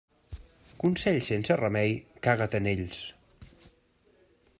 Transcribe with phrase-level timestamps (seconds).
[0.83, 1.93] Consells sense remei,
[2.29, 3.03] caga't en ells.